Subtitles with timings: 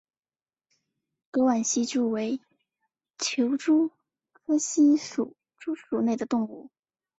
[1.29, 2.39] 沟岸希蛛为
[3.19, 3.91] 球蛛
[4.33, 5.35] 科希蛛
[5.75, 6.71] 属的动物。